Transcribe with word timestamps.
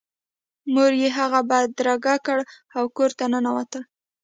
مور 0.73 0.91
یې 1.01 1.09
هغه 1.19 1.39
بدرګه 1.49 2.15
کړ 2.25 2.39
او 2.77 2.83
کور 2.95 3.11
ته 3.19 3.25
ننوتل 3.31 3.83